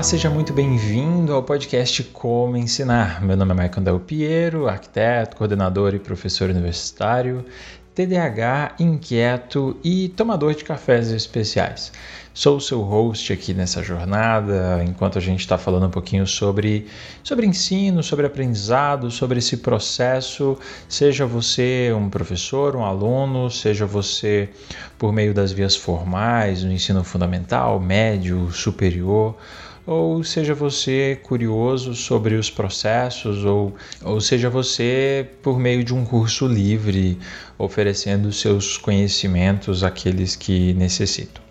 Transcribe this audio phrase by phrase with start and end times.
[0.00, 3.22] Olá, seja muito bem-vindo ao podcast Como Ensinar.
[3.22, 7.44] Meu nome é Michael Del Piero, arquiteto, coordenador e professor universitário,
[7.94, 11.92] TDAH, inquieto e tomador de cafés especiais.
[12.32, 16.86] Sou o seu host aqui nessa jornada, enquanto a gente está falando um pouquinho sobre,
[17.22, 20.56] sobre ensino, sobre aprendizado, sobre esse processo,
[20.88, 24.48] seja você um professor, um aluno, seja você
[24.96, 29.36] por meio das vias formais, no ensino fundamental, médio, superior
[29.90, 36.04] ou seja você curioso sobre os processos, ou, ou seja você por meio de um
[36.04, 37.18] curso livre
[37.58, 41.42] oferecendo seus conhecimentos àqueles que necessitam.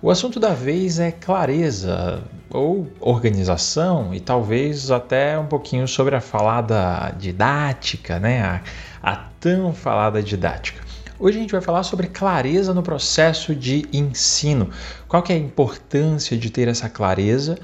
[0.00, 6.20] O assunto da vez é clareza ou organização e talvez até um pouquinho sobre a
[6.22, 8.40] falada didática, né?
[8.40, 8.62] a,
[9.02, 10.85] a tão falada didática.
[11.18, 14.68] Hoje a gente vai falar sobre clareza no processo de ensino.
[15.08, 17.58] Qual que é a importância de ter essa clareza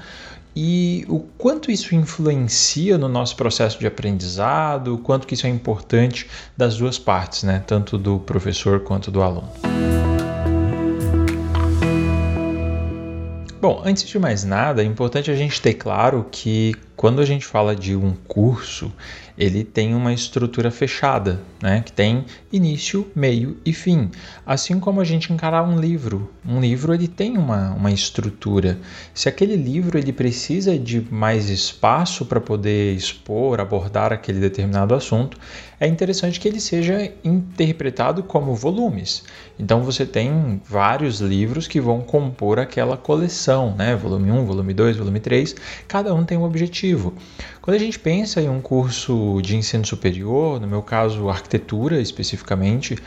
[0.55, 5.49] e o quanto isso influencia no nosso processo de aprendizado, o quanto que isso é
[5.51, 7.63] importante das duas partes, né?
[7.65, 9.51] tanto do professor quanto do aluno.
[13.61, 17.45] Bom, antes de mais nada, é importante a gente ter claro que quando a gente
[17.45, 18.91] fala de um curso,
[19.37, 21.81] ele tem uma estrutura fechada, né?
[21.81, 24.11] que tem início, meio e fim.
[24.45, 26.31] Assim como a gente encarar um livro.
[26.47, 28.79] Um livro ele tem uma, uma estrutura.
[29.13, 35.37] Se aquele livro ele precisa de mais espaço para poder expor, abordar aquele determinado assunto,
[35.79, 39.23] é interessante que ele seja interpretado como volumes.
[39.59, 43.95] Então você tem vários livros que vão compor aquela coleção, né?
[43.95, 45.55] volume 1, volume 2, volume 3,
[45.87, 47.13] cada um tem um objetivo.
[47.63, 52.97] Quando a gente pensa em um curso de ensino superior, no meu caso arquitetura especificamente,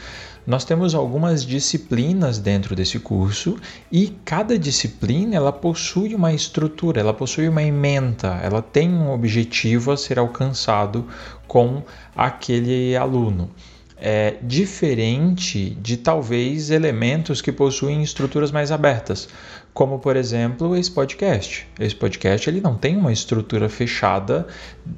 [0.47, 3.59] nós temos algumas disciplinas dentro desse curso
[3.93, 9.93] e cada disciplina ela possui uma estrutura, ela possui uma ementa, ela tem um objetivo
[9.93, 11.07] a ser alcançado
[11.47, 11.83] com
[12.17, 13.51] aquele aluno.
[13.99, 19.29] É, diferente de talvez elementos que possuem estruturas mais abertas,
[19.77, 21.69] como por exemplo esse podcast.
[21.79, 24.47] Esse podcast ele não tem uma estrutura fechada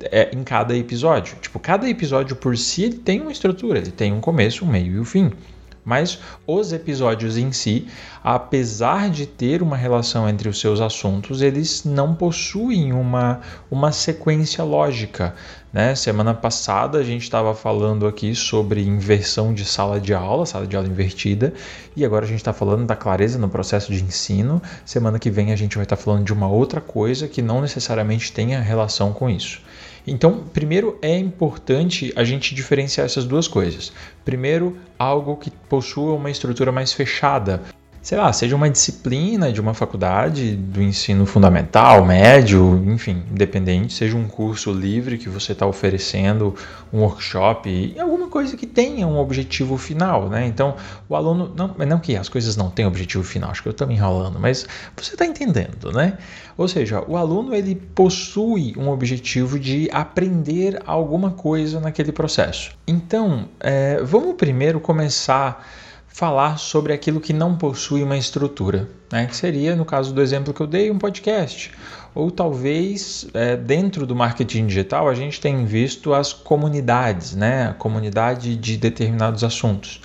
[0.05, 1.37] é, em cada episódio.
[1.43, 4.95] Tipo, cada episódio por si ele tem uma estrutura, ele tem um começo, um meio
[4.95, 5.33] e um fim.
[5.89, 7.89] Mas os episódios em si,
[8.23, 13.41] apesar de ter uma relação entre os seus assuntos, eles não possuem uma,
[13.71, 15.35] uma sequência lógica.
[15.73, 15.95] Né?
[15.95, 20.77] Semana passada a gente estava falando aqui sobre inversão de sala de aula, sala de
[20.77, 21.55] aula invertida,
[21.97, 24.61] e agora a gente está falando da clareza no processo de ensino.
[24.85, 27.63] Semana que vem a gente vai estar tá falando de uma outra coisa que não
[27.63, 29.63] necessariamente tenha relação com isso.
[30.07, 33.93] Então, primeiro é importante a gente diferenciar essas duas coisas.
[34.25, 37.63] Primeiro, algo que possua uma estrutura mais fechada,
[38.01, 44.17] sei lá, seja uma disciplina de uma faculdade do ensino fundamental, médio, enfim, independente, seja
[44.17, 46.55] um curso livre que você está oferecendo,
[46.93, 50.47] um workshop, alguma coisa que tenha um objetivo final, né?
[50.47, 50.77] Então,
[51.09, 53.87] o aluno, não, não que as coisas não tenham objetivo final, acho que eu estou
[53.87, 54.67] me enrolando, mas
[54.97, 56.17] você está entendendo, né?
[56.57, 62.73] Ou seja, o aluno ele possui um objetivo de aprender alguma coisa naquele processo.
[62.87, 65.65] Então, é, vamos primeiro começar
[66.09, 69.27] falar sobre aquilo que não possui uma estrutura, né?
[69.27, 71.71] que seria, no caso do exemplo que eu dei, um podcast.
[72.15, 77.69] Ou talvez é, dentro do marketing digital a gente tem visto as comunidades, né?
[77.69, 80.01] a comunidade de determinados assuntos.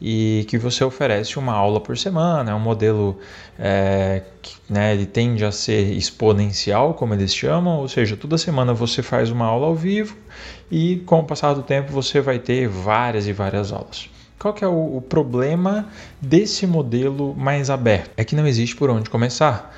[0.00, 3.18] E que você oferece uma aula por semana, é um modelo
[3.58, 8.72] é, que né, ele tende a ser exponencial, como eles chamam, ou seja, toda semana
[8.72, 10.16] você faz uma aula ao vivo
[10.70, 14.08] e com o passar do tempo você vai ter várias e várias aulas.
[14.40, 15.86] Qual que é o, o problema
[16.20, 18.10] desse modelo mais aberto?
[18.16, 19.72] É que não existe por onde começar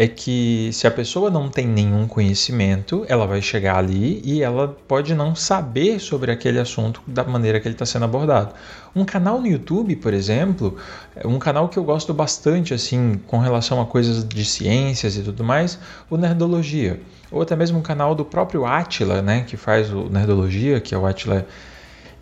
[0.00, 4.68] é que se a pessoa não tem nenhum conhecimento, ela vai chegar ali e ela
[4.86, 8.54] pode não saber sobre aquele assunto da maneira que ele está sendo abordado.
[8.94, 10.76] Um canal no YouTube, por exemplo,
[11.16, 15.22] é um canal que eu gosto bastante, assim, com relação a coisas de ciências e
[15.22, 17.00] tudo mais, o Nerdologia.
[17.28, 20.98] Ou até mesmo um canal do próprio Atila, né, que faz o Nerdologia, que é
[20.98, 21.44] o Atila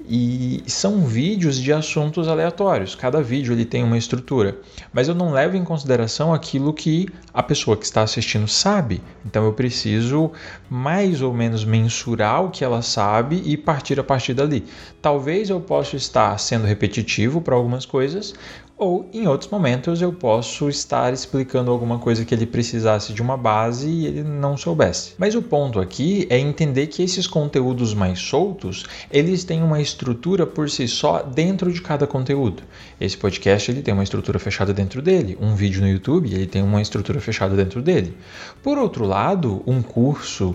[0.05, 2.95] e são vídeos de assuntos aleatórios.
[2.95, 4.59] Cada vídeo ele tem uma estrutura,
[4.93, 9.03] mas eu não levo em consideração aquilo que a pessoa que está assistindo sabe.
[9.25, 10.31] Então eu preciso
[10.69, 14.65] mais ou menos mensurar o que ela sabe e partir a partir dali.
[15.01, 18.35] Talvez eu possa estar sendo repetitivo para algumas coisas,
[18.79, 23.37] ou em outros momentos eu posso estar explicando alguma coisa que ele precisasse de uma
[23.37, 25.15] base e ele não soubesse.
[25.17, 30.47] Mas o ponto aqui é entender que esses conteúdos mais soltos, eles têm uma estrutura
[30.47, 32.63] por si só dentro de cada conteúdo.
[33.01, 36.63] Esse podcast ele tem uma estrutura fechada dentro dele, um vídeo no YouTube ele tem
[36.63, 38.15] uma estrutura fechada dentro dele.
[38.63, 40.55] Por outro lado, um curso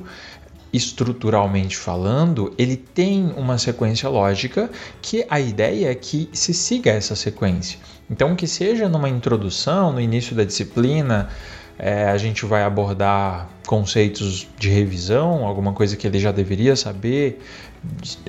[0.74, 4.70] estruturalmente falando, ele tem uma sequência lógica
[5.02, 7.80] que a ideia é que se siga essa sequência.
[8.10, 11.30] Então, que seja numa introdução, no início da disciplina,
[11.78, 17.42] é, a gente vai abordar conceitos de revisão, alguma coisa que ele já deveria saber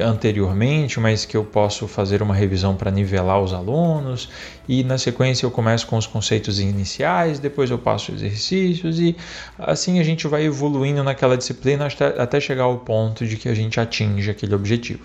[0.01, 4.31] anteriormente, mas que eu posso fazer uma revisão para nivelar os alunos.
[4.67, 9.15] E na sequência eu começo com os conceitos iniciais, depois eu passo exercícios e
[9.59, 11.87] assim a gente vai evoluindo naquela disciplina
[12.19, 15.05] até, chegar ao ponto de que a gente atinge aquele objetivo.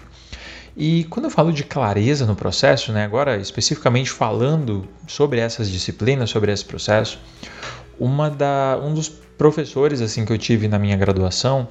[0.75, 6.29] E quando eu falo de clareza no processo, né, agora especificamente falando sobre essas disciplinas,
[6.29, 7.19] sobre esse processo,
[7.99, 11.67] uma da, um dos professores assim que eu tive na minha graduação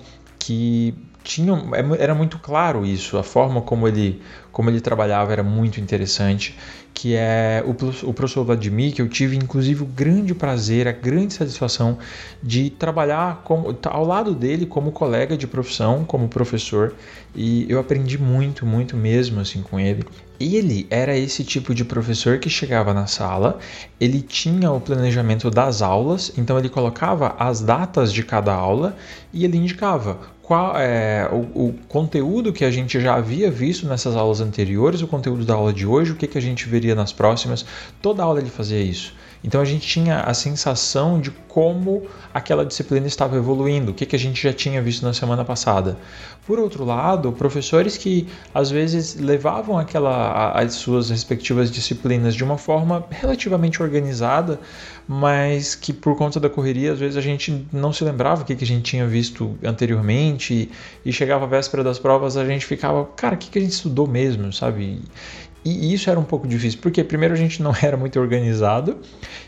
[0.46, 0.94] que
[1.25, 4.22] tinha, é era muito claro isso, a forma como ele,
[4.52, 6.56] como ele trabalhava era muito interessante,
[6.94, 7.70] que é o,
[8.08, 11.98] o professor Vladimir, que eu tive inclusive o grande prazer, a grande satisfação
[12.40, 16.94] de trabalhar como, ao lado dele como colega de profissão, como professor,
[17.34, 20.04] e eu aprendi muito, muito mesmo assim com ele.
[20.38, 23.58] Ele era esse tipo de professor que chegava na sala,
[23.98, 28.96] ele tinha o planejamento das aulas, então ele colocava as datas de cada aula
[29.32, 34.14] e ele indicava qual é o, o, conteúdo que a gente já havia visto nessas
[34.14, 37.12] aulas anteriores, o conteúdo da aula de hoje, o que, que a gente veria nas
[37.12, 37.66] próximas.
[38.00, 39.12] Toda aula ele fazia isso.
[39.46, 42.02] Então a gente tinha a sensação de como
[42.34, 45.96] aquela disciplina estava evoluindo, o que, que a gente já tinha visto na semana passada.
[46.46, 52.58] Por outro lado, professores que às vezes levavam aquela, as suas respectivas disciplinas de uma
[52.58, 54.60] forma relativamente organizada,
[55.08, 58.54] mas que por conta da correria, às vezes a gente não se lembrava o que,
[58.54, 60.70] que a gente tinha visto anteriormente
[61.04, 63.72] e, chegava a véspera das provas, a gente ficava, cara, o que, que a gente
[63.72, 65.00] estudou mesmo, sabe?
[65.69, 68.99] E isso era um pouco difícil, porque primeiro a gente não era muito organizado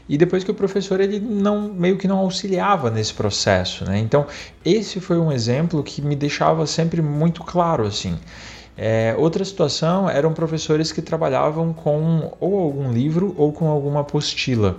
[0.08, 4.00] e depois que o professor ele não meio que não auxiliava nesse processo, né?
[4.00, 4.26] Então,
[4.64, 8.18] esse foi um exemplo que me deixava sempre muito claro assim.
[8.76, 14.76] É, outra situação eram professores que trabalhavam com ou algum livro ou com alguma apostila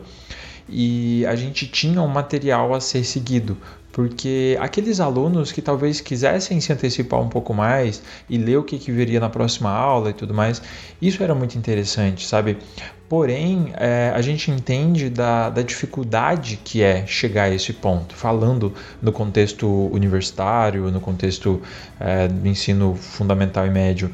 [0.70, 3.58] e a gente tinha um material a ser seguido
[4.00, 8.80] porque aqueles alunos que talvez quisessem se antecipar um pouco mais e ler o que,
[8.80, 10.62] que viria na próxima aula e tudo mais,
[11.02, 12.58] isso era muito interessante, sabe?
[13.10, 18.74] Porém, é, a gente entende da, da dificuldade que é chegar a esse ponto, falando
[19.02, 21.62] no contexto universitário, no contexto
[22.00, 24.10] é, do ensino fundamental e médio.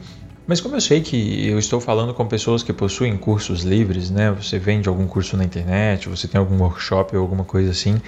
[0.47, 4.31] Mas como eu sei que eu estou falando com pessoas que possuem cursos livres, né?
[4.31, 7.99] Você vende algum curso na internet, você tem algum workshop ou alguma coisa assim,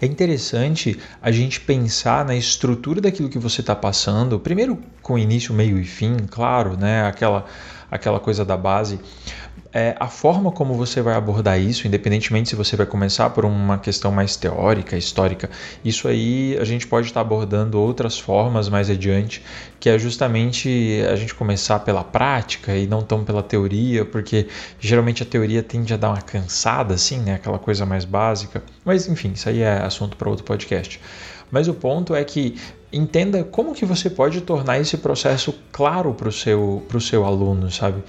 [0.00, 5.54] é interessante a gente pensar na estrutura daquilo que você está passando, primeiro com início,
[5.54, 7.06] meio e fim, claro, né?
[7.06, 7.44] Aquela,
[7.90, 8.98] aquela coisa da base,
[9.70, 13.76] é, a forma como você vai abordar isso, independentemente se você vai começar por uma
[13.76, 15.50] questão mais teórica, histórica,
[15.84, 19.42] isso aí a gente pode estar abordando outras formas mais adiante,
[19.78, 24.46] que é justamente a gente começar pela prática e não tão pela teoria, porque
[24.80, 27.34] geralmente a teoria tende a dar uma cansada, assim, né?
[27.34, 28.62] Aquela coisa mais básica.
[28.84, 30.98] Mas enfim, isso aí é assunto para outro podcast.
[31.50, 32.56] Mas o ponto é que
[32.94, 38.02] entenda como que você pode tornar esse processo claro para o seu, seu aluno, sabe?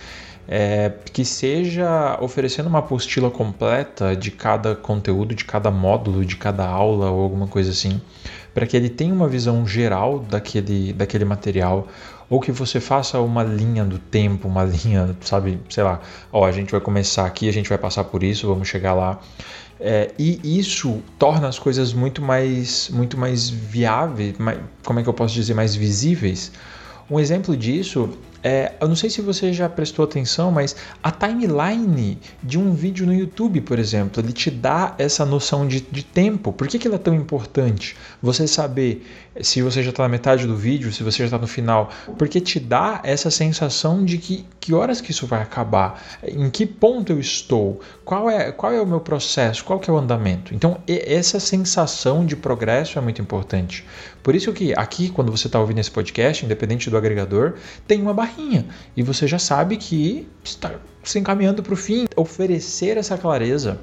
[0.47, 6.67] é, que seja oferecendo uma apostila completa de cada conteúdo, de cada módulo, de cada
[6.67, 7.99] aula ou alguma coisa assim,
[8.53, 11.87] para que ele tenha uma visão geral daquele, daquele material,
[12.29, 15.99] ou que você faça uma linha do tempo, uma linha, sabe, sei lá,
[16.31, 19.19] ó, a gente vai começar aqui, a gente vai passar por isso, vamos chegar lá.
[19.79, 25.09] É, e isso torna as coisas muito mais, muito mais viáveis, mais, como é que
[25.09, 26.51] eu posso dizer, mais visíveis.
[27.09, 28.09] Um exemplo disso
[28.47, 33.03] é, eu não sei se você já prestou atenção, mas a timeline de um vídeo
[33.03, 36.53] no YouTube, por exemplo, ele te dá essa noção de, de tempo.
[36.53, 37.97] Por que, que ela é tão importante?
[38.21, 39.03] Você saber
[39.41, 42.39] se você já está na metade do vídeo, se você já está no final, porque
[42.39, 47.11] te dá essa sensação de que, que horas que isso vai acabar, em que ponto
[47.11, 50.53] eu estou, qual é, qual é o meu processo, qual que é o andamento.
[50.53, 53.83] Então, essa sensação de progresso é muito importante.
[54.21, 57.55] Por isso que aqui, quando você está ouvindo esse podcast, independente do agregador,
[57.87, 58.34] tem uma barreira
[58.95, 60.71] e você já sabe que está
[61.03, 62.05] se encaminhando para o fim.
[62.15, 63.79] Oferecer essa clareza,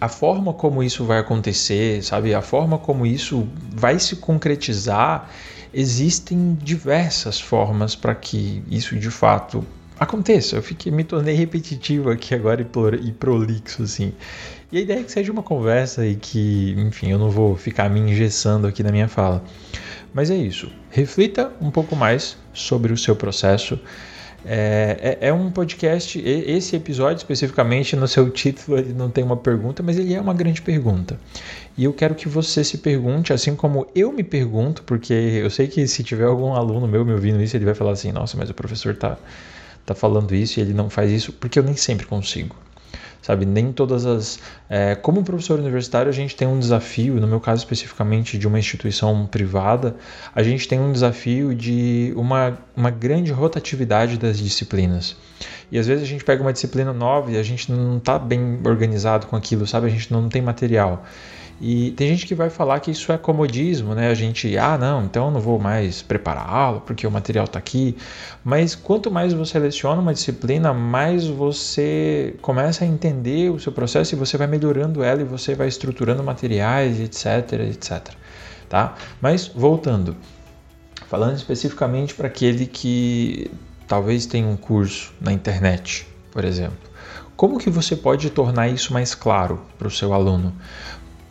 [0.00, 5.30] a forma como isso vai acontecer, sabe, a forma como isso vai se concretizar,
[5.72, 9.64] existem diversas formas para que isso de fato
[9.98, 10.56] aconteça.
[10.56, 14.12] Eu fiquei, me tornei repetitivo aqui agora e prolixo, assim.
[14.70, 17.88] E a ideia é que seja uma conversa e que, enfim, eu não vou ficar
[17.90, 19.44] me engessando aqui na minha fala.
[20.14, 20.70] Mas é isso.
[20.90, 23.78] Reflita um pouco mais sobre o seu processo.
[24.44, 29.36] É, é, é, um podcast, esse episódio especificamente, no seu título, ele não tem uma
[29.36, 31.18] pergunta, mas ele é uma grande pergunta.
[31.78, 35.68] E eu quero que você se pergunte, assim como eu me pergunto, porque eu sei
[35.68, 38.50] que se tiver algum aluno meu me ouvindo isso, ele vai falar assim: nossa, mas
[38.50, 39.16] o professor tá,
[39.86, 42.56] tá falando isso e ele não faz isso, porque eu nem sempre consigo
[43.22, 43.46] sabe?
[43.46, 44.40] Nem todas as.
[44.68, 48.58] É, como professor universitário, a gente tem um desafio, no meu caso especificamente de uma
[48.58, 49.96] instituição privada,
[50.34, 55.16] a gente tem um desafio de uma, uma grande rotatividade das disciplinas.
[55.70, 58.60] E às vezes a gente pega uma disciplina nova e a gente não está bem
[58.64, 59.86] organizado com aquilo, sabe?
[59.86, 61.04] A gente não tem material.
[61.64, 64.08] E tem gente que vai falar que isso é comodismo, né?
[64.08, 67.96] A gente, ah, não, então não vou mais preparar aula porque o material está aqui.
[68.42, 74.12] Mas quanto mais você leciona uma disciplina, mais você começa a entender o seu processo
[74.12, 78.08] e você vai melhorando ela e você vai estruturando materiais, etc, etc.
[78.68, 78.96] Tá?
[79.20, 80.16] Mas voltando,
[81.06, 83.48] falando especificamente para aquele que
[83.86, 86.90] talvez tenha um curso na internet, por exemplo.
[87.36, 90.52] Como que você pode tornar isso mais claro para o seu aluno?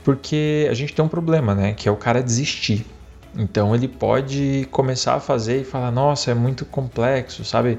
[0.03, 1.73] Porque a gente tem um problema, né?
[1.73, 2.85] Que é o cara desistir.
[3.35, 7.77] Então ele pode começar a fazer e falar: nossa, é muito complexo, sabe?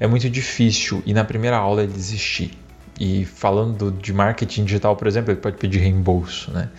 [0.00, 1.02] É muito difícil.
[1.04, 2.52] E na primeira aula ele desistir.
[2.98, 6.70] E falando de marketing digital, por exemplo, ele pode pedir reembolso, né?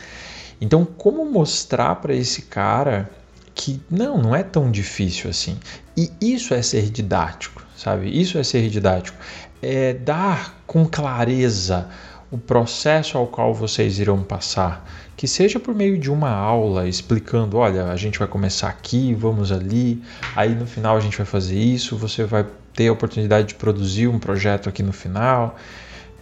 [0.59, 3.09] Então, como mostrar para esse cara
[3.53, 5.57] que não, não é tão difícil assim?
[5.95, 8.09] E isso é ser didático, sabe?
[8.09, 9.17] Isso é ser didático.
[9.61, 11.89] É dar com clareza
[12.32, 17.58] o processo ao qual vocês irão passar, que seja por meio de uma aula explicando,
[17.58, 20.01] olha, a gente vai começar aqui, vamos ali,
[20.36, 24.08] aí no final a gente vai fazer isso, você vai ter a oportunidade de produzir
[24.08, 25.55] um projeto aqui no final.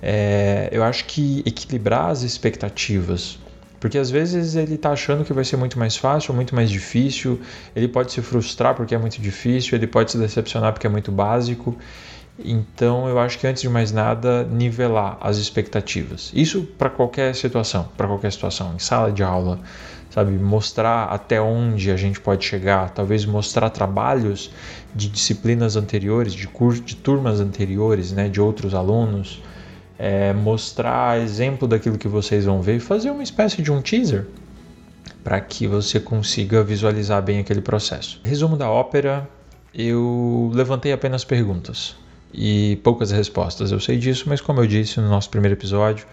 [0.01, 3.39] É, eu acho que equilibrar as expectativas,
[3.79, 7.41] porque às vezes ele está achando que vai ser muito mais fácil, muito mais difícil,
[7.75, 11.11] ele pode se frustrar porque é muito difícil, ele pode se decepcionar porque é muito
[11.11, 11.75] básico.
[12.39, 16.31] Então, eu acho que antes de mais nada, nivelar as expectativas.
[16.33, 19.59] Isso para qualquer situação, para qualquer situação, em sala de aula,
[20.09, 24.51] sabe, mostrar até onde a gente pode chegar, talvez mostrar trabalhos
[24.95, 29.41] de disciplinas anteriores, de curso, de turmas anteriores, né, de outros alunos,
[29.97, 34.25] é, mostrar exemplo daquilo que vocês vão ver, fazer uma espécie de um teaser
[35.23, 38.19] para que você consiga visualizar bem aquele processo.
[38.25, 39.29] Resumo da ópera,
[39.73, 41.95] eu levantei apenas perguntas
[42.33, 43.71] e poucas respostas.
[43.71, 46.05] Eu sei disso, mas como eu disse no nosso primeiro episódio,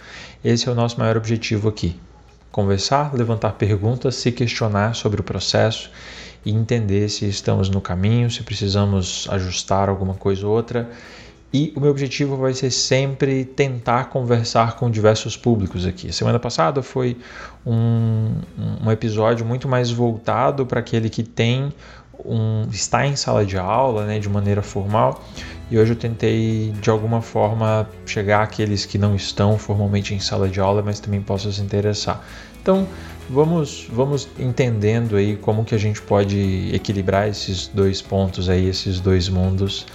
[0.44, 1.98] esse é o nosso maior objetivo aqui:
[2.52, 5.90] conversar, levantar perguntas, se questionar sobre o processo
[6.44, 10.90] e entender se estamos no caminho, se precisamos ajustar alguma coisa ou outra.
[11.52, 16.12] E o meu objetivo vai ser sempre tentar conversar com diversos públicos aqui.
[16.12, 17.16] semana passada foi
[17.66, 18.36] um,
[18.84, 21.72] um episódio muito mais voltado para aquele que tem
[22.24, 25.22] um, está em sala de aula, né, de maneira formal,
[25.70, 30.48] e hoje eu tentei de alguma forma chegar àqueles que não estão formalmente em sala
[30.48, 32.24] de aula, mas também possam se interessar.
[32.60, 32.86] Então,
[33.28, 39.00] vamos vamos entendendo aí como que a gente pode equilibrar esses dois pontos aí, esses
[39.00, 39.86] dois mundos,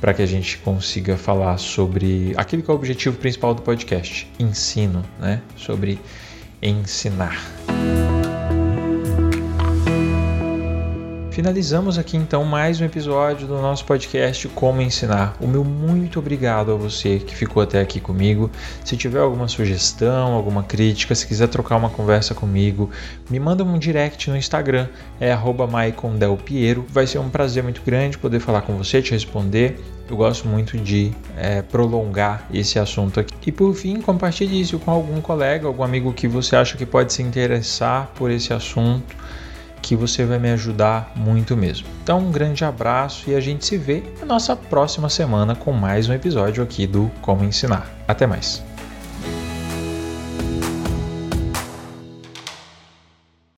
[0.00, 4.30] para que a gente consiga falar sobre aquilo que é o objetivo principal do podcast,
[4.38, 5.40] ensino, né?
[5.56, 6.00] Sobre
[6.62, 7.40] ensinar.
[11.30, 15.36] Finalizamos aqui então mais um episódio do nosso podcast Como Ensinar.
[15.40, 18.50] O meu muito obrigado a você que ficou até aqui comigo.
[18.84, 22.90] Se tiver alguma sugestão, alguma crítica, se quiser trocar uma conversa comigo,
[23.30, 24.88] me manda um direct no Instagram,
[25.20, 26.84] é @maicondelpiero.
[26.88, 29.78] Vai ser um prazer muito grande poder falar com você, te responder.
[30.10, 33.32] Eu gosto muito de é, prolongar esse assunto aqui.
[33.46, 37.12] E por fim, compartilhe isso com algum colega, algum amigo que você acha que pode
[37.12, 39.16] se interessar por esse assunto
[39.82, 41.86] que você vai me ajudar muito mesmo.
[42.02, 46.08] Então, um grande abraço e a gente se vê na nossa próxima semana com mais
[46.08, 47.90] um episódio aqui do Como Ensinar.
[48.06, 48.69] Até mais!